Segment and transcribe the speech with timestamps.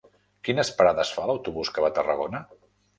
[0.47, 2.45] Quines parades fa l'autobús que va a Tarragona?